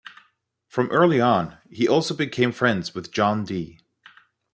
[0.67, 3.81] From early on, he also became friends with John Dee.